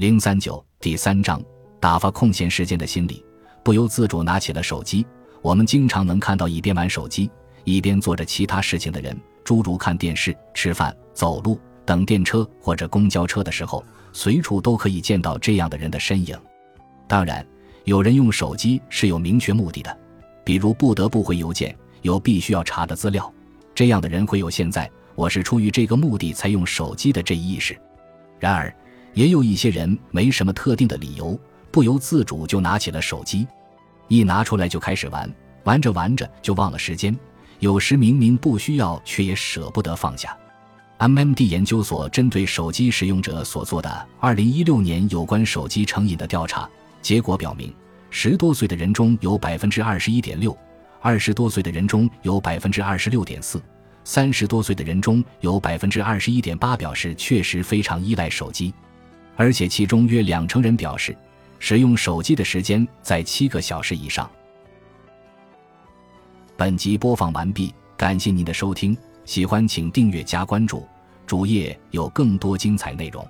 [0.00, 1.38] 零三九第三章
[1.78, 3.22] 打发空闲时间的心理，
[3.62, 5.06] 不由自主拿起了手机。
[5.42, 7.30] 我们经常能看到一边玩手机
[7.64, 16.34] 一边做着其他事情的人，诸如看电视、吃饭、走路、等电车或者公交车的时候，随处都可以见到这样的人的身影。
[17.06, 17.46] 当然，
[17.84, 19.98] 有人用手机是有明确目的的，
[20.42, 23.30] 比如不得不回邮件，有必须要查的资料。
[23.74, 27.78] 这样的人会有现在我是出于这个目的才用手机的这一意识。
[28.38, 28.74] 然而，
[29.14, 31.38] 也有一些人没什么特定的理由，
[31.70, 33.46] 不由自主就拿起了手机，
[34.08, 35.32] 一拿出来就开始玩，
[35.64, 37.16] 玩着玩着就忘了时间，
[37.58, 40.36] 有时明明不需要，却也舍不得放下。
[40.98, 46.68] MMD 研究所针对手机使用者所做的2016年有关手机成瘾的调查。
[47.00, 47.74] 结果表明，
[48.10, 50.56] 十多岁的人中有百分之二十一点六，
[51.00, 53.62] 二十多岁的人中有百分之二十六点四，
[54.04, 58.74] 三十多岁的人中有百分之二十一点八表示确实非常依赖手机，
[59.40, 61.16] 而且其中约两成人表示
[61.58, 64.30] 使用手机的时间在七个小时以上。
[66.58, 70.86] 本集播放完毕，感谢您的收听，喜欢请订阅加关注，
[71.26, 73.26] 主页有更多精彩内容。